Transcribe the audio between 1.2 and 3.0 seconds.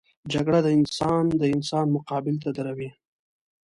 د انسان مقابل ته دروي